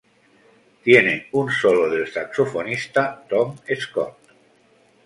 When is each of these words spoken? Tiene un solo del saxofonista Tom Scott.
Tiene 0.83 1.27
un 1.33 1.51
solo 1.51 1.87
del 1.87 2.11
saxofonista 2.11 3.23
Tom 3.27 3.55
Scott. 3.79 4.17